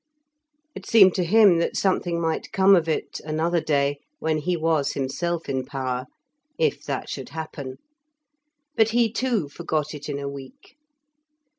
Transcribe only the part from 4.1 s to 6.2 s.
when he was himself in power